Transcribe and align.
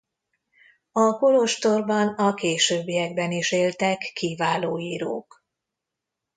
A 0.91 1.17
kolostorban 1.17 2.07
a 2.07 2.33
későbbiekben 2.33 3.31
is 3.31 3.51
éltek 3.51 3.97
kiváló 4.13 4.79
írók. 4.79 5.43